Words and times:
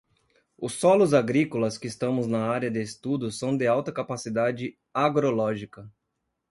Os 0.57 0.73
solos 0.79 1.13
agrícolas 1.13 1.77
que 1.77 1.85
estamos 1.87 2.25
na 2.25 2.47
área 2.51 2.71
de 2.71 2.81
estudo 2.81 3.29
são 3.29 3.55
de 3.55 3.67
alta 3.67 3.91
capacidade 3.91 4.75
agrológica. 4.91 5.91